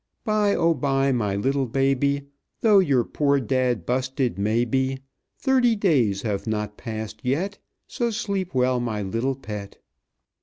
"Bye, 0.23 0.55
oh! 0.55 0.73
bye! 0.73 1.11
my 1.11 1.35
little 1.35 1.67
baby, 1.67 2.23
Though 2.61 2.79
your 2.79 3.03
poor 3.03 3.39
dad 3.39 3.85
busted 3.85 4.39
may 4.39 4.65
be. 4.65 5.01
Thirty 5.37 5.75
days 5.75 6.23
have 6.23 6.47
not 6.47 6.75
passed 6.75 7.19
yet, 7.23 7.59
So 7.85 8.09
sleep 8.09 8.55
well, 8.55 8.79
my 8.79 9.03
little 9.03 9.35
pet." 9.35 9.77